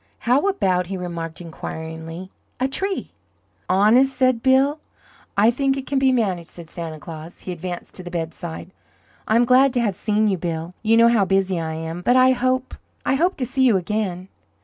[0.25, 3.11] "How about," he remarked, inquiringly, "a tree?"
[3.69, 4.79] "Honest?" said Bill.
[5.37, 7.41] "I think it can be managed," said Santa Claus.
[7.41, 8.71] He advanced to the bedside.
[9.27, 10.73] "I'm glad to have seen you, Bill.
[10.81, 12.73] You know how busy I am, but I hope
[13.05, 14.27] I hope to see you again."